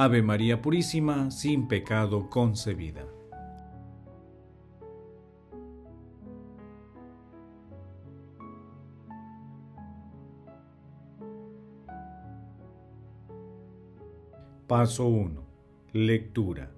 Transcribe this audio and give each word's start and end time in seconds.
Ave 0.00 0.22
María 0.22 0.62
Purísima, 0.62 1.28
sin 1.32 1.66
pecado 1.66 2.30
concebida. 2.30 3.04
Paso 14.68 15.08
1. 15.08 15.42
Lectura. 15.94 16.70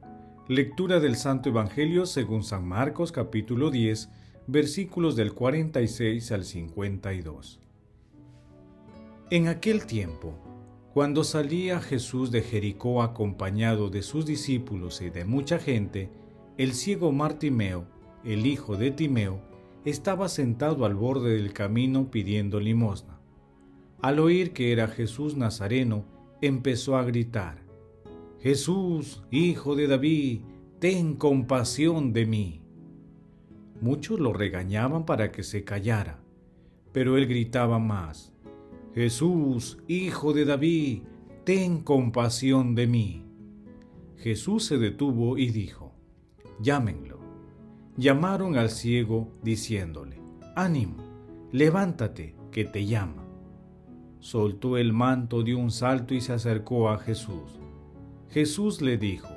Lectura 0.49 0.99
del 0.99 1.17
Santo 1.17 1.51
Evangelio 1.51 2.07
según 2.07 2.43
San 2.43 2.67
Marcos 2.67 3.13
capítulo 3.13 3.71
10, 3.71 4.09
versículos 4.47 5.15
del 5.15 5.35
46 5.35 6.33
al 6.33 6.45
52. 6.45 7.61
En 9.29 9.49
aquel 9.49 9.85
tiempo, 9.85 10.50
cuando 10.93 11.23
salía 11.23 11.81
Jesús 11.81 12.33
de 12.33 12.43
Jericó 12.43 13.03
acompañado 13.03 13.91
de 13.91 14.03
sus 14.03 14.27
discípulos 14.27 15.01
y 15.03 15.11
de 15.11 15.25
mucha 15.25 15.59
gente, 15.59 16.11
el 16.59 16.75
ciego 16.75 17.13
Martimeo, 17.13 17.87
el 18.25 18.45
hijo 18.45 18.77
de 18.77 18.91
Timeo, 18.91 19.41
estaba 19.85 20.29
sentado 20.29 20.85
al 20.85 20.95
borde 20.95 21.35
del 21.37 21.53
camino 21.53 22.11
pidiendo 22.11 22.59
limosna. 22.59 23.21
Al 24.03 24.19
oír 24.19 24.53
que 24.53 24.73
era 24.73 24.89
Jesús 24.89 25.37
Nazareno, 25.37 26.05
empezó 26.43 26.97
a 26.97 27.05
gritar, 27.05 27.63
Jesús, 28.41 29.23
hijo 29.31 29.77
de 29.77 29.87
David, 29.87 30.41
ten 30.79 31.15
compasión 31.15 32.13
de 32.13 32.27
mí. 32.27 32.63
Muchos 33.81 34.19
lo 34.19 34.33
regañaban 34.33 35.05
para 35.05 35.31
que 35.31 35.43
se 35.43 35.63
callara, 35.63 36.21
pero 36.93 37.17
él 37.17 37.27
gritaba 37.27 37.79
más, 37.79 38.33
Jesús, 38.95 39.79
hijo 39.87 40.33
de 40.33 40.45
David, 40.45 41.03
ten 41.45 41.83
compasión 41.83 42.75
de 42.75 42.87
mí. 42.87 43.25
Jesús 44.17 44.65
se 44.65 44.79
detuvo 44.79 45.39
y 45.39 45.51
dijo, 45.51 45.95
llámenlo. 46.61 47.21
Llamaron 47.97 48.57
al 48.57 48.71
ciego 48.71 49.33
diciéndole, 49.43 50.21
ánimo, 50.57 50.97
levántate, 51.53 52.37
que 52.51 52.65
te 52.65 52.85
llama. 52.85 53.25
Soltó 54.19 54.77
el 54.77 54.93
manto 54.93 55.43
de 55.43 55.55
un 55.55 55.71
salto 55.71 56.15
y 56.15 56.21
se 56.21 56.33
acercó 56.33 56.91
a 56.91 56.99
Jesús. 56.99 57.59
Jesús 58.29 58.83
le 58.83 58.99
dijo, 58.99 59.29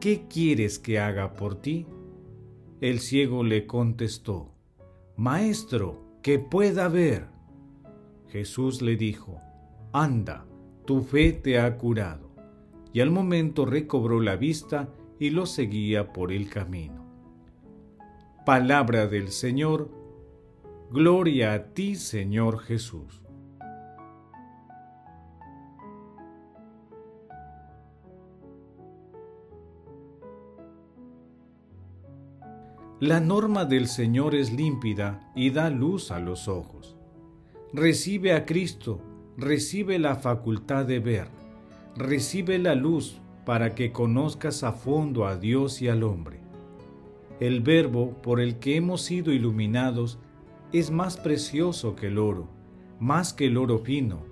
¿qué 0.00 0.26
quieres 0.28 0.78
que 0.78 0.98
haga 0.98 1.34
por 1.34 1.60
ti? 1.60 1.86
El 2.80 3.00
ciego 3.00 3.44
le 3.44 3.66
contestó, 3.66 4.54
Maestro, 5.16 6.18
que 6.22 6.38
pueda 6.38 6.88
ver. 6.88 7.28
Jesús 8.30 8.80
le 8.80 8.96
dijo, 8.96 9.40
Anda, 9.92 10.46
tu 10.86 11.02
fe 11.02 11.32
te 11.32 11.58
ha 11.58 11.76
curado. 11.76 12.30
Y 12.92 13.00
al 13.00 13.10
momento 13.10 13.66
recobró 13.66 14.20
la 14.20 14.36
vista 14.36 14.88
y 15.18 15.30
lo 15.30 15.46
seguía 15.46 16.12
por 16.12 16.32
el 16.32 16.48
camino. 16.48 17.04
Palabra 18.46 19.06
del 19.06 19.28
Señor, 19.28 19.90
Gloria 20.90 21.52
a 21.52 21.64
ti, 21.72 21.94
Señor 21.94 22.58
Jesús. 22.58 23.22
La 32.98 33.18
norma 33.20 33.64
del 33.64 33.86
Señor 33.86 34.34
es 34.34 34.52
límpida 34.52 35.32
y 35.34 35.50
da 35.50 35.70
luz 35.70 36.10
a 36.10 36.20
los 36.20 36.48
ojos. 36.48 36.99
Recibe 37.72 38.32
a 38.32 38.46
Cristo, 38.46 39.00
recibe 39.36 40.00
la 40.00 40.16
facultad 40.16 40.86
de 40.86 40.98
ver, 40.98 41.28
recibe 41.94 42.58
la 42.58 42.74
luz 42.74 43.20
para 43.46 43.76
que 43.76 43.92
conozcas 43.92 44.64
a 44.64 44.72
fondo 44.72 45.24
a 45.24 45.36
Dios 45.36 45.80
y 45.80 45.86
al 45.86 46.02
hombre. 46.02 46.40
El 47.38 47.60
verbo 47.60 48.20
por 48.22 48.40
el 48.40 48.58
que 48.58 48.74
hemos 48.74 49.02
sido 49.02 49.32
iluminados 49.32 50.18
es 50.72 50.90
más 50.90 51.16
precioso 51.16 51.94
que 51.94 52.08
el 52.08 52.18
oro, 52.18 52.48
más 52.98 53.32
que 53.32 53.46
el 53.46 53.56
oro 53.56 53.78
fino, 53.78 54.24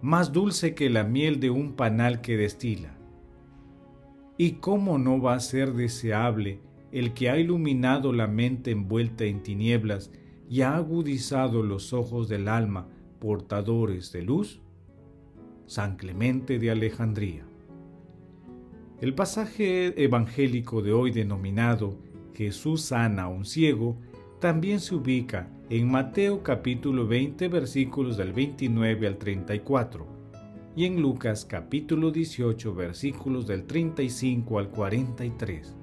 más 0.00 0.32
dulce 0.32 0.76
que 0.76 0.88
la 0.88 1.02
miel 1.02 1.40
de 1.40 1.50
un 1.50 1.72
panal 1.72 2.20
que 2.20 2.36
destila. 2.36 2.96
¿Y 4.38 4.52
cómo 4.52 4.98
no 4.98 5.20
va 5.20 5.34
a 5.34 5.40
ser 5.40 5.72
deseable 5.72 6.60
el 6.92 7.12
que 7.12 7.28
ha 7.28 7.38
iluminado 7.40 8.12
la 8.12 8.28
mente 8.28 8.70
envuelta 8.70 9.24
en 9.24 9.42
tinieblas 9.42 10.12
y 10.48 10.62
ha 10.62 10.76
agudizado 10.76 11.62
los 11.62 11.92
ojos 11.92 12.28
del 12.28 12.48
alma 12.48 12.88
portadores 13.18 14.12
de 14.12 14.22
luz? 14.22 14.60
San 15.66 15.96
Clemente 15.96 16.58
de 16.58 16.70
Alejandría. 16.70 17.44
El 19.00 19.14
pasaje 19.14 20.02
evangélico 20.02 20.82
de 20.82 20.92
hoy 20.92 21.10
denominado 21.10 21.96
Jesús 22.34 22.82
sana 22.82 23.24
a 23.24 23.28
un 23.28 23.44
ciego 23.44 23.96
también 24.40 24.80
se 24.80 24.94
ubica 24.94 25.48
en 25.70 25.90
Mateo 25.90 26.42
capítulo 26.42 27.06
20 27.06 27.48
versículos 27.48 28.16
del 28.16 28.32
29 28.32 29.06
al 29.06 29.16
34 29.16 30.06
y 30.76 30.84
en 30.84 31.00
Lucas 31.00 31.44
capítulo 31.44 32.10
18 32.10 32.74
versículos 32.74 33.46
del 33.46 33.64
35 33.64 34.58
al 34.58 34.70
43. 34.70 35.76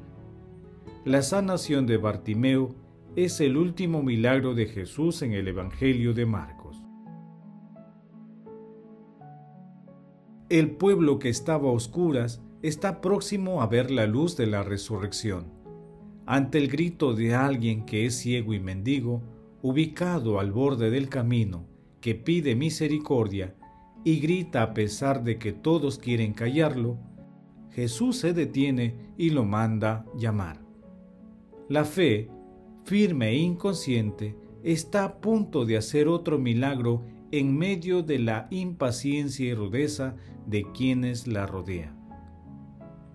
La 1.05 1.21
sanación 1.21 1.87
de 1.87 1.97
Bartimeo 1.97 2.75
es 3.15 3.41
el 3.41 3.57
último 3.57 4.01
milagro 4.01 4.53
de 4.53 4.67
Jesús 4.67 5.21
en 5.21 5.33
el 5.33 5.47
Evangelio 5.47 6.13
de 6.13 6.25
Marcos. 6.25 6.77
El 10.47 10.71
pueblo 10.71 11.19
que 11.19 11.27
estaba 11.27 11.69
a 11.69 11.73
oscuras 11.73 12.41
está 12.61 13.01
próximo 13.01 13.61
a 13.61 13.67
ver 13.67 13.91
la 13.91 14.07
luz 14.07 14.37
de 14.37 14.47
la 14.47 14.63
resurrección. 14.63 15.51
Ante 16.25 16.57
el 16.57 16.69
grito 16.69 17.13
de 17.13 17.35
alguien 17.35 17.85
que 17.85 18.05
es 18.05 18.15
ciego 18.15 18.53
y 18.53 18.59
mendigo, 18.61 19.21
ubicado 19.61 20.39
al 20.39 20.51
borde 20.51 20.89
del 20.89 21.09
camino, 21.09 21.65
que 21.99 22.15
pide 22.15 22.55
misericordia 22.55 23.55
y 24.05 24.19
grita 24.19 24.63
a 24.63 24.73
pesar 24.73 25.23
de 25.23 25.37
que 25.37 25.51
todos 25.51 25.99
quieren 25.99 26.33
callarlo, 26.33 26.97
Jesús 27.71 28.17
se 28.17 28.33
detiene 28.33 29.13
y 29.17 29.31
lo 29.31 29.43
manda 29.43 30.05
llamar. 30.15 30.61
La 31.69 31.85
fe, 31.85 32.29
firme 32.83 33.29
e 33.29 33.37
inconsciente, 33.37 34.35
está 34.63 35.05
a 35.05 35.21
punto 35.21 35.65
de 35.65 35.77
hacer 35.77 36.07
otro 36.07 36.37
milagro 36.37 37.03
en 37.31 37.57
medio 37.57 38.03
de 38.03 38.19
la 38.19 38.47
impaciencia 38.51 39.45
y 39.45 39.53
rudeza 39.53 40.15
de 40.45 40.65
quienes 40.73 41.27
la 41.27 41.45
rodean. 41.45 41.97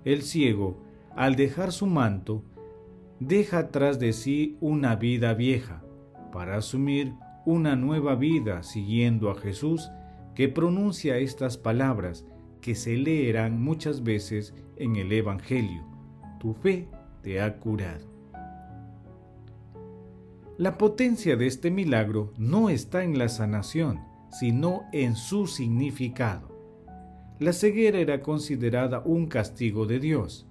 El 0.04 0.22
ciego, 0.22 0.82
al 1.14 1.36
dejar 1.36 1.72
su 1.72 1.86
manto, 1.86 2.44
deja 3.20 3.70
tras 3.70 3.98
de 3.98 4.12
sí 4.12 4.56
una 4.60 4.96
vida 4.96 5.34
vieja 5.34 5.82
para 6.32 6.56
asumir 6.56 7.14
una 7.44 7.76
nueva 7.76 8.14
vida 8.14 8.62
siguiendo 8.62 9.30
a 9.30 9.34
Jesús 9.34 9.90
que 10.34 10.48
pronuncia 10.48 11.18
estas 11.18 11.56
palabras 11.56 12.26
que 12.60 12.74
se 12.74 12.96
leerán 12.96 13.62
muchas 13.62 14.02
veces 14.02 14.54
en 14.76 14.96
el 14.96 15.12
Evangelio. 15.12 15.84
Tu 16.40 16.52
fe 16.54 16.88
te 17.22 17.40
ha 17.40 17.58
curado. 17.58 18.15
La 20.58 20.78
potencia 20.78 21.36
de 21.36 21.46
este 21.46 21.70
milagro 21.70 22.32
no 22.38 22.70
está 22.70 23.04
en 23.04 23.18
la 23.18 23.28
sanación, 23.28 24.00
sino 24.30 24.84
en 24.90 25.14
su 25.14 25.46
significado. 25.46 26.48
La 27.38 27.52
ceguera 27.52 27.98
era 27.98 28.22
considerada 28.22 29.02
un 29.04 29.26
castigo 29.26 29.84
de 29.84 30.00
Dios. 30.00 30.46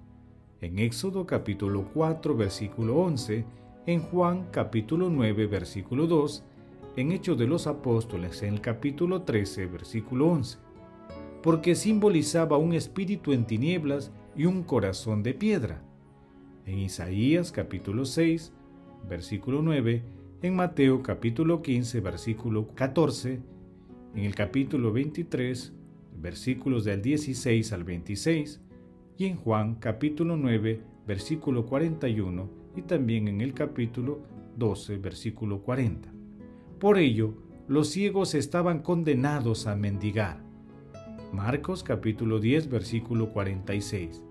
En 0.60 0.78
Éxodo 0.78 1.26
capítulo 1.26 1.90
4 1.92 2.36
versículo 2.36 2.98
11, 2.98 3.44
en 3.86 4.00
Juan 4.00 4.46
capítulo 4.52 5.10
9 5.10 5.48
versículo 5.48 6.06
2, 6.06 6.44
en 6.96 7.10
Hechos 7.10 7.36
de 7.36 7.48
los 7.48 7.66
Apóstoles 7.66 8.44
en 8.44 8.54
el 8.54 8.60
capítulo 8.60 9.22
13 9.22 9.66
versículo 9.66 10.28
11, 10.28 10.58
porque 11.42 11.74
simbolizaba 11.74 12.58
un 12.58 12.74
espíritu 12.74 13.32
en 13.32 13.44
tinieblas 13.44 14.12
y 14.36 14.44
un 14.44 14.62
corazón 14.62 15.24
de 15.24 15.34
piedra. 15.34 15.82
En 16.64 16.78
Isaías 16.78 17.50
capítulo 17.50 18.04
6 18.04 18.52
versículo 19.08 19.62
9, 19.62 20.02
en 20.42 20.56
Mateo 20.56 21.02
capítulo 21.02 21.62
15, 21.62 22.00
versículo 22.00 22.68
14, 22.74 23.40
en 24.14 24.24
el 24.24 24.34
capítulo 24.34 24.92
23, 24.92 25.72
versículos 26.20 26.84
del 26.84 27.02
16 27.02 27.72
al 27.72 27.84
26, 27.84 28.60
y 29.18 29.26
en 29.26 29.36
Juan 29.36 29.76
capítulo 29.76 30.36
9, 30.36 30.80
versículo 31.06 31.66
41 31.66 32.50
y 32.76 32.82
también 32.82 33.28
en 33.28 33.40
el 33.40 33.54
capítulo 33.54 34.20
12, 34.56 34.98
versículo 34.98 35.62
40. 35.62 36.10
Por 36.78 36.98
ello, 36.98 37.34
los 37.68 37.88
ciegos 37.88 38.34
estaban 38.34 38.80
condenados 38.80 39.66
a 39.66 39.76
mendigar. 39.76 40.44
Marcos 41.32 41.82
capítulo 41.82 42.38
10, 42.38 42.68
versículo 42.68 43.30
46. 43.32 44.22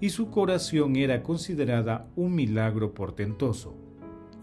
Y 0.00 0.10
su 0.10 0.30
curación 0.30 0.96
era 0.96 1.22
considerada 1.22 2.08
un 2.16 2.34
milagro 2.34 2.94
portentoso. 2.94 3.89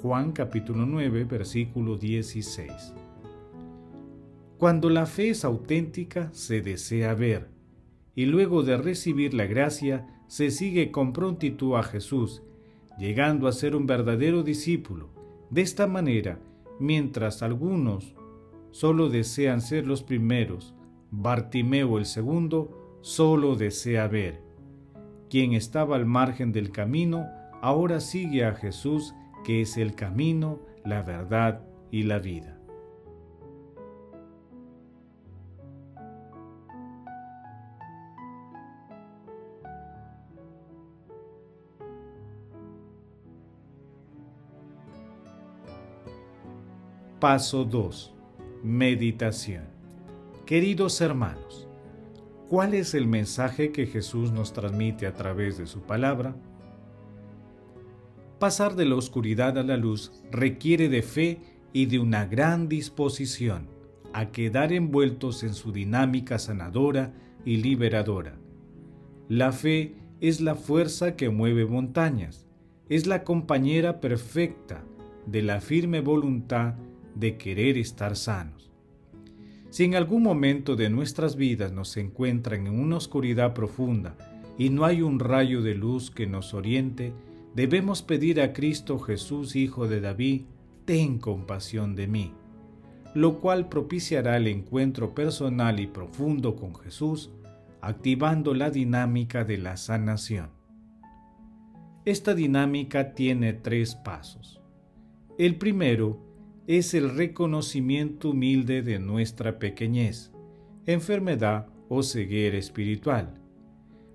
Juan 0.01 0.31
capítulo 0.31 0.85
9, 0.85 1.23
versículo 1.23 1.97
16. 1.97 2.93
Cuando 4.59 4.91
la 4.91 5.07
fe 5.07 5.29
es 5.29 5.43
auténtica, 5.43 6.29
se 6.33 6.61
desea 6.61 7.15
ver, 7.15 7.49
y 8.13 8.25
luego 8.27 8.61
de 8.61 8.77
recibir 8.77 9.33
la 9.33 9.47
gracia, 9.47 10.07
se 10.27 10.51
sigue 10.51 10.91
con 10.91 11.13
prontitud 11.13 11.75
a 11.75 11.83
Jesús, 11.83 12.43
llegando 12.99 13.47
a 13.47 13.51
ser 13.51 13.75
un 13.75 13.87
verdadero 13.87 14.43
discípulo. 14.43 15.09
De 15.49 15.61
esta 15.61 15.87
manera, 15.87 16.39
mientras 16.79 17.41
algunos 17.41 18.13
solo 18.69 19.09
desean 19.09 19.61
ser 19.61 19.87
los 19.87 20.03
primeros, 20.03 20.75
Bartimeo 21.09 21.97
el 21.97 22.05
segundo 22.05 22.99
solo 23.01 23.55
desea 23.55 24.07
ver. 24.07 24.43
Quien 25.27 25.53
estaba 25.53 25.95
al 25.95 26.05
margen 26.05 26.51
del 26.51 26.69
camino, 26.69 27.25
ahora 27.63 27.99
sigue 27.99 28.45
a 28.45 28.53
Jesús, 28.53 29.15
que 29.47 29.61
es 29.61 29.77
el 29.77 29.95
camino, 29.95 30.59
la 30.83 31.03
verdad 31.03 31.61
y 31.89 32.03
la 32.03 32.19
vida. 32.19 32.59
Paso 47.21 47.63
2. 47.63 48.13
Meditación. 48.63 49.63
Queridos 50.45 50.99
hermanos, 50.99 51.69
¿cuál 52.49 52.73
es 52.73 52.93
el 52.93 53.07
mensaje 53.07 53.71
que 53.71 53.85
Jesús 53.85 54.33
nos 54.33 54.51
transmite 54.51 55.07
a 55.07 55.13
través 55.13 55.57
de 55.57 55.67
su 55.67 55.79
palabra? 55.83 56.35
Pasar 58.39 58.75
de 58.75 58.85
la 58.85 58.95
oscuridad 58.95 59.57
a 59.57 59.63
la 59.63 59.77
luz 59.77 60.11
requiere 60.31 60.89
de 60.89 61.01
fe 61.01 61.39
y 61.73 61.87
de 61.87 61.97
una 61.97 62.25
gran 62.25 62.69
disposición 62.69 63.67
a 64.13 64.31
quedar 64.31 64.73
envueltos 64.73 65.43
en 65.43 65.55
su 65.55 65.71
dinámica 65.71 66.37
sanadora 66.37 67.13
y 67.45 67.57
liberadora. 67.57 68.37
La 69.27 69.51
fe 69.51 69.95
es 70.21 70.39
la 70.39 70.53
fuerza 70.53 71.15
que 71.15 71.29
mueve 71.29 71.65
montañas, 71.65 72.45
es 72.89 73.07
la 73.07 73.23
compañera 73.23 73.99
perfecta 73.99 74.83
de 75.25 75.41
la 75.41 75.59
firme 75.59 76.01
voluntad 76.01 76.75
de 77.15 77.37
querer 77.37 77.77
estar 77.77 78.15
sanos. 78.15 78.71
Si 79.71 79.83
en 79.83 79.95
algún 79.95 80.21
momento 80.23 80.75
de 80.75 80.89
nuestras 80.89 81.35
vidas 81.35 81.71
nos 81.71 81.97
encuentran 81.97 82.67
en 82.67 82.79
una 82.79 82.97
oscuridad 82.97 83.53
profunda 83.53 84.15
y 84.57 84.69
no 84.69 84.85
hay 84.85 85.01
un 85.01 85.19
rayo 85.19 85.61
de 85.61 85.75
luz 85.75 86.11
que 86.11 86.27
nos 86.27 86.53
oriente, 86.53 87.13
debemos 87.55 88.01
pedir 88.01 88.41
a 88.41 88.53
Cristo 88.53 88.99
Jesús, 88.99 89.55
Hijo 89.55 89.87
de 89.87 90.01
David, 90.01 90.43
ten 90.85 91.19
compasión 91.19 91.95
de 91.95 92.07
mí, 92.07 92.33
lo 93.13 93.39
cual 93.39 93.67
propiciará 93.67 94.37
el 94.37 94.47
encuentro 94.47 95.13
personal 95.13 95.79
y 95.79 95.87
profundo 95.87 96.55
con 96.55 96.75
Jesús, 96.75 97.31
activando 97.81 98.53
la 98.53 98.69
dinámica 98.69 99.43
de 99.43 99.57
la 99.57 99.77
sanación. 99.77 100.49
Esta 102.05 102.33
dinámica 102.33 103.13
tiene 103.13 103.53
tres 103.53 103.95
pasos. 103.95 104.61
El 105.37 105.57
primero 105.57 106.21
es 106.67 106.93
el 106.93 107.15
reconocimiento 107.15 108.31
humilde 108.31 108.81
de 108.81 108.99
nuestra 108.99 109.59
pequeñez, 109.59 110.31
enfermedad 110.85 111.67
o 111.89 112.03
ceguera 112.03 112.57
espiritual. 112.57 113.33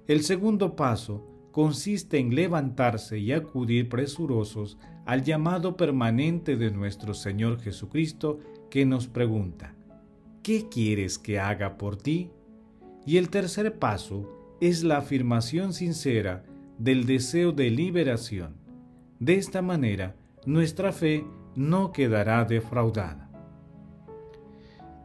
El 0.07 0.23
segundo 0.23 0.75
paso 0.75 1.32
consiste 1.53 2.19
en 2.19 2.35
levantarse 2.35 3.19
y 3.19 3.33
acudir 3.33 3.89
presurosos 3.89 4.79
al 5.05 5.23
llamado 5.23 5.77
permanente 5.77 6.57
de 6.57 6.71
nuestro 6.71 7.15
Señor 7.15 7.61
Jesucristo 7.61 8.41
que 8.71 8.87
nos 8.87 9.07
pregunta, 9.07 9.75
¿qué 10.43 10.69
quieres 10.69 11.19
que 11.19 11.39
haga 11.39 11.77
por 11.77 11.97
ti? 11.97 12.31
Y 13.05 13.19
el 13.19 13.29
tercer 13.29 13.79
paso 13.79 14.29
es 14.61 14.83
la 14.83 14.99
afirmación 14.99 15.73
sincera 15.73 16.45
del 16.79 17.05
deseo 17.05 17.53
de 17.53 17.71
liberación. 17.71 18.57
De 19.21 19.35
esta 19.35 19.61
manera, 19.61 20.17
nuestra 20.47 20.93
fe 20.93 21.25
no 21.55 21.93
quedará 21.93 22.45
defraudada. 22.45 23.31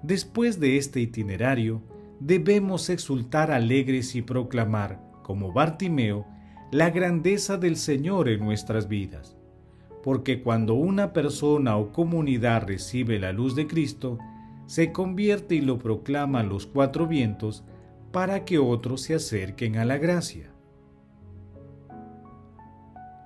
Después 0.02 0.60
de 0.60 0.78
este 0.78 1.02
itinerario, 1.02 1.84
debemos 2.20 2.90
exultar 2.90 3.52
alegres 3.52 4.16
y 4.16 4.22
proclamar, 4.22 5.02
como 5.24 5.52
Bartimeo, 5.52 6.26
la 6.72 6.90
grandeza 6.90 7.58
del 7.58 7.78
Señor 7.78 8.28
en 8.28 8.44
nuestras 8.44 8.88
vidas. 8.88 9.38
Porque 10.04 10.42
cuando 10.42 10.74
una 10.74 11.14
persona 11.14 11.78
o 11.78 11.92
comunidad 11.92 12.68
recibe 12.68 13.20
la 13.20 13.32
luz 13.32 13.56
de 13.56 13.68
Cristo, 13.68 14.18
se 14.66 14.92
convierte 14.92 15.56
y 15.56 15.62
lo 15.62 15.80
proclama 15.80 16.42
a 16.42 16.44
los 16.44 16.66
cuatro 16.66 17.08
vientos 17.08 17.64
para 18.12 18.44
que 18.44 18.58
otros 18.58 19.02
se 19.02 19.16
acerquen 19.16 19.78
a 19.78 19.86
la 19.86 19.98
gracia. 19.98 20.52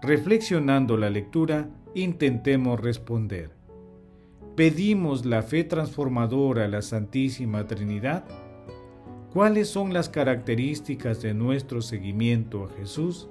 Reflexionando 0.02 0.98
la 0.98 1.10
lectura, 1.10 1.70
intentemos 1.94 2.80
responder. 2.80 3.52
¿Pedimos 4.56 5.26
la 5.26 5.44
fe 5.44 5.64
transformadora 5.64 6.66
a 6.66 6.68
la 6.68 6.82
Santísima 6.82 7.66
Trinidad? 7.68 8.24
¿Cuáles 9.34 9.70
son 9.70 9.94
las 9.94 10.10
características 10.10 11.22
de 11.22 11.34
nuestro 11.34 11.82
seguimiento 11.82 12.66
a 12.66 12.70
Jesús? 12.78 13.30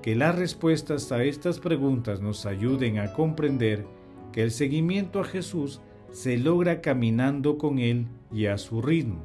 Que 0.00 0.14
las 0.14 0.38
respuestas 0.38 1.10
a 1.10 1.24
estas 1.24 1.58
preguntas 1.58 2.20
nos 2.20 2.46
ayuden 2.46 2.98
a 2.98 3.12
comprender 3.12 3.84
que 4.30 4.44
el 4.44 4.52
seguimiento 4.52 5.18
a 5.18 5.24
Jesús 5.24 5.80
se 6.12 6.38
logra 6.38 6.80
caminando 6.80 7.58
con 7.58 7.80
Él 7.80 8.06
y 8.32 8.46
a 8.46 8.58
su 8.58 8.80
ritmo, 8.80 9.24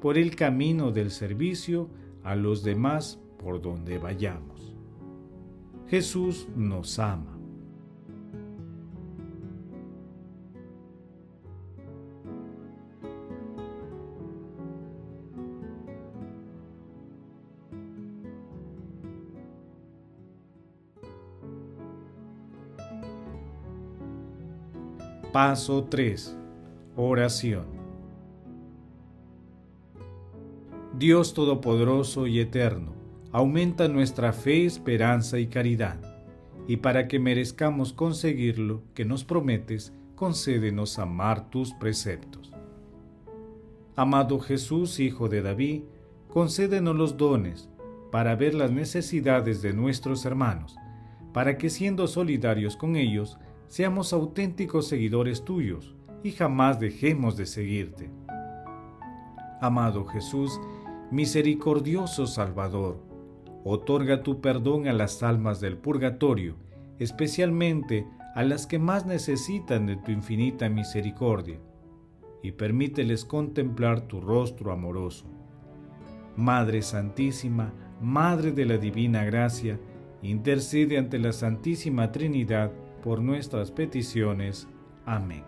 por 0.00 0.16
el 0.16 0.34
camino 0.34 0.92
del 0.92 1.10
servicio 1.10 1.90
a 2.24 2.34
los 2.34 2.62
demás 2.62 3.18
por 3.38 3.60
donde 3.60 3.98
vayamos. 3.98 4.74
Jesús 5.88 6.48
nos 6.56 6.98
ama. 6.98 7.37
Paso 25.32 25.84
3. 25.84 26.34
Oración. 26.96 27.66
Dios 30.98 31.34
Todopoderoso 31.34 32.26
y 32.26 32.40
Eterno, 32.40 32.94
aumenta 33.30 33.88
nuestra 33.88 34.32
fe, 34.32 34.64
esperanza 34.64 35.38
y 35.38 35.48
caridad, 35.48 35.98
y 36.66 36.78
para 36.78 37.08
que 37.08 37.18
merezcamos 37.18 37.92
conseguirlo 37.92 38.82
que 38.94 39.04
nos 39.04 39.24
prometes, 39.24 39.92
concédenos 40.14 40.98
amar 40.98 41.50
tus 41.50 41.74
preceptos. 41.74 42.50
Amado 43.96 44.40
Jesús, 44.40 44.98
Hijo 44.98 45.28
de 45.28 45.42
David, 45.42 45.82
concédenos 46.28 46.96
los 46.96 47.18
dones 47.18 47.68
para 48.10 48.34
ver 48.34 48.54
las 48.54 48.70
necesidades 48.70 49.60
de 49.60 49.74
nuestros 49.74 50.24
hermanos, 50.24 50.76
para 51.34 51.58
que 51.58 51.68
siendo 51.68 52.06
solidarios 52.06 52.78
con 52.78 52.96
ellos, 52.96 53.38
seamos 53.68 54.12
auténticos 54.12 54.88
seguidores 54.88 55.44
tuyos 55.44 55.94
y 56.22 56.32
jamás 56.32 56.80
dejemos 56.80 57.36
de 57.36 57.46
seguirte. 57.46 58.10
Amado 59.60 60.04
Jesús, 60.06 60.58
misericordioso 61.10 62.26
Salvador, 62.26 62.98
otorga 63.64 64.22
tu 64.22 64.40
perdón 64.40 64.88
a 64.88 64.92
las 64.92 65.22
almas 65.22 65.60
del 65.60 65.76
purgatorio, 65.76 66.56
especialmente 66.98 68.06
a 68.34 68.42
las 68.42 68.66
que 68.66 68.78
más 68.78 69.04
necesitan 69.04 69.86
de 69.86 69.96
tu 69.96 70.12
infinita 70.12 70.68
misericordia, 70.68 71.58
y 72.42 72.52
permíteles 72.52 73.24
contemplar 73.24 74.02
tu 74.02 74.20
rostro 74.20 74.72
amoroso. 74.72 75.26
Madre 76.36 76.82
Santísima, 76.82 77.72
Madre 78.00 78.52
de 78.52 78.64
la 78.64 78.78
Divina 78.78 79.24
Gracia, 79.24 79.78
intercede 80.22 80.98
ante 80.98 81.18
la 81.18 81.32
Santísima 81.32 82.12
Trinidad 82.12 82.70
por 83.02 83.20
nuestras 83.20 83.70
peticiones. 83.70 84.68
Amén. 85.06 85.44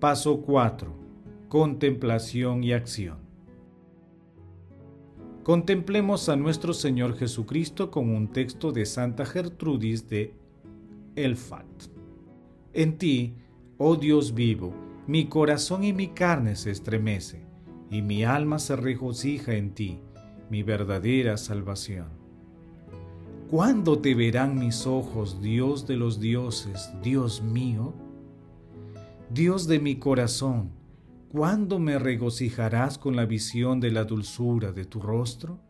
Paso 0.00 0.40
4. 0.42 0.92
Contemplación 1.48 2.62
y 2.62 2.72
acción. 2.72 3.16
Contemplemos 5.42 6.28
a 6.28 6.36
nuestro 6.36 6.74
Señor 6.74 7.16
Jesucristo 7.16 7.90
con 7.90 8.10
un 8.14 8.28
texto 8.28 8.72
de 8.72 8.84
Santa 8.84 9.24
Gertrudis 9.24 10.08
de 10.08 10.34
Elfat. 11.14 11.95
En 12.78 12.98
ti, 12.98 13.34
oh 13.78 13.96
Dios 13.96 14.34
vivo, 14.34 14.74
mi 15.06 15.28
corazón 15.28 15.82
y 15.82 15.94
mi 15.94 16.08
carne 16.08 16.56
se 16.56 16.70
estremece, 16.70 17.46
y 17.90 18.02
mi 18.02 18.22
alma 18.22 18.58
se 18.58 18.76
regocija 18.76 19.54
en 19.54 19.72
ti, 19.72 19.98
mi 20.50 20.62
verdadera 20.62 21.38
salvación. 21.38 22.08
¿Cuándo 23.50 24.00
te 24.00 24.14
verán 24.14 24.58
mis 24.58 24.86
ojos, 24.86 25.40
Dios 25.40 25.86
de 25.86 25.96
los 25.96 26.20
dioses, 26.20 26.90
Dios 27.02 27.40
mío? 27.40 27.94
Dios 29.30 29.66
de 29.66 29.80
mi 29.80 29.96
corazón, 29.96 30.68
¿cuándo 31.32 31.78
me 31.78 31.98
regocijarás 31.98 32.98
con 32.98 33.16
la 33.16 33.24
visión 33.24 33.80
de 33.80 33.90
la 33.90 34.04
dulzura 34.04 34.72
de 34.72 34.84
tu 34.84 35.00
rostro? 35.00 35.60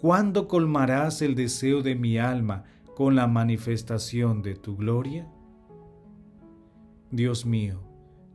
¿Cuándo 0.00 0.46
colmarás 0.46 1.22
el 1.22 1.34
deseo 1.34 1.82
de 1.82 1.96
mi 1.96 2.18
alma 2.18 2.66
con 2.94 3.16
la 3.16 3.26
manifestación 3.26 4.42
de 4.42 4.54
tu 4.54 4.76
gloria? 4.76 5.26
Dios 7.12 7.44
mío, 7.44 7.80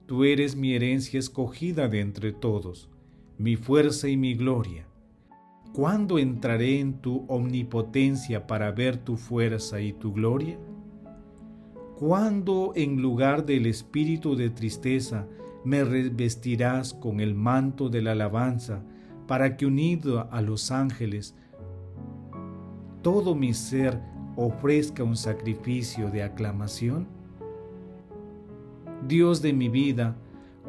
tú 0.05 0.25
eres 0.25 0.57
mi 0.57 0.73
herencia 0.73 1.17
escogida 1.17 1.87
de 1.87 2.01
entre 2.01 2.33
todos, 2.33 2.89
mi 3.37 3.55
fuerza 3.55 4.09
y 4.09 4.17
mi 4.17 4.33
gloria. 4.35 4.85
¿Cuándo 5.73 6.19
entraré 6.19 6.81
en 6.81 6.99
tu 6.99 7.23
omnipotencia 7.29 8.47
para 8.47 8.71
ver 8.71 8.97
tu 8.97 9.15
fuerza 9.15 9.79
y 9.79 9.93
tu 9.93 10.11
gloria? 10.11 10.59
¿Cuándo 11.97 12.73
en 12.75 13.01
lugar 13.01 13.45
del 13.45 13.65
espíritu 13.65 14.35
de 14.35 14.49
tristeza 14.49 15.25
me 15.63 15.85
revestirás 15.85 16.93
con 16.93 17.21
el 17.21 17.33
manto 17.33 17.87
de 17.87 18.01
la 18.01 18.11
alabanza 18.11 18.83
para 19.25 19.55
que 19.55 19.65
unido 19.65 20.27
a 20.31 20.41
los 20.41 20.69
ángeles 20.69 21.33
todo 23.01 23.35
mi 23.35 23.53
ser 23.53 24.01
ofrezca 24.35 25.01
un 25.05 25.15
sacrificio 25.15 26.11
de 26.11 26.23
aclamación? 26.23 27.14
Dios 29.07 29.41
de 29.41 29.53
mi 29.53 29.69
vida, 29.69 30.15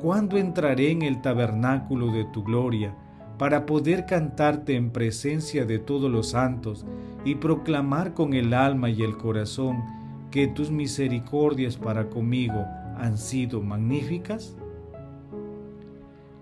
¿cuándo 0.03 0.37
entraré 0.37 0.91
en 0.91 1.03
el 1.03 1.23
tabernáculo 1.23 2.13
de 2.13 2.25
tu 2.27 2.45
gloria 2.45 2.95
para 3.39 3.65
poder 3.65 4.05
cantarte 4.05 4.77
en 4.77 4.91
presencia 4.91 5.65
de 5.65 5.79
todos 5.79 6.11
los 6.11 6.31
santos 6.31 6.85
y 7.25 7.37
proclamar 7.37 8.13
con 8.13 8.35
el 8.35 8.53
alma 8.53 8.91
y 8.91 9.03
el 9.03 9.17
corazón 9.17 9.83
que 10.31 10.49
tus 10.49 10.71
misericordias 10.71 11.77
para 11.77 12.11
conmigo 12.11 12.65
han 12.99 13.17
sido 13.17 13.63
magníficas? 13.63 14.57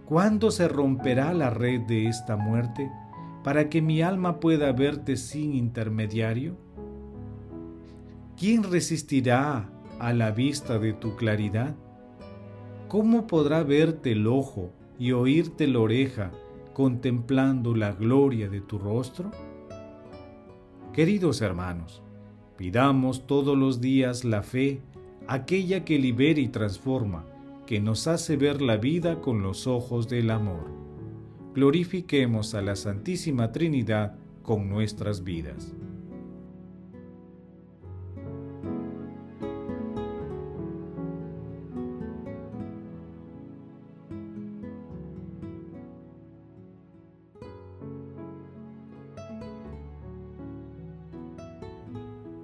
¿Cuándo 0.04 0.50
se 0.50 0.66
romperá 0.68 1.32
la 1.32 1.50
red 1.50 1.82
de 1.82 2.08
esta 2.08 2.36
muerte 2.36 2.90
para 3.44 3.68
que 3.68 3.80
mi 3.80 4.02
alma 4.02 4.40
pueda 4.40 4.72
verte 4.72 5.16
sin 5.16 5.54
intermediario? 5.54 6.56
¿Quién 8.36 8.64
resistirá 8.64 9.70
a 10.00 10.12
la 10.12 10.32
vista 10.32 10.78
de 10.78 10.92
tu 10.92 11.14
claridad? 11.14 11.76
¿Cómo 12.88 13.26
podrá 13.26 13.62
verte 13.62 14.12
el 14.12 14.26
ojo 14.26 14.70
y 14.98 15.12
oírte 15.12 15.66
la 15.66 15.80
oreja 15.80 16.30
contemplando 16.72 17.74
la 17.74 17.92
gloria 17.92 18.48
de 18.48 18.60
tu 18.60 18.78
rostro? 18.78 19.30
Queridos 20.92 21.40
hermanos, 21.40 22.04
Pidamos 22.56 23.26
todos 23.26 23.58
los 23.58 23.80
días 23.80 24.24
la 24.24 24.42
fe, 24.42 24.80
aquella 25.26 25.84
que 25.84 25.98
libera 25.98 26.40
y 26.40 26.48
transforma, 26.48 27.24
que 27.66 27.80
nos 27.80 28.06
hace 28.06 28.36
ver 28.36 28.62
la 28.62 28.76
vida 28.76 29.20
con 29.20 29.42
los 29.42 29.66
ojos 29.66 30.08
del 30.08 30.30
amor. 30.30 30.70
Glorifiquemos 31.54 32.54
a 32.54 32.62
la 32.62 32.76
Santísima 32.76 33.50
Trinidad 33.50 34.16
con 34.42 34.68
nuestras 34.68 35.24
vidas. 35.24 35.74